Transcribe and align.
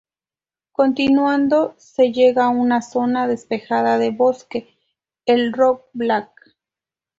Continuando 0.71 1.75
se 1.77 2.11
llega 2.11 2.45
a 2.45 2.49
una 2.49 2.81
zona 2.81 3.27
despejada 3.27 3.99
de 3.99 4.09
bosque, 4.09 4.75
el 5.27 5.53
Roc 5.53 5.85
Blanc. 5.93 6.31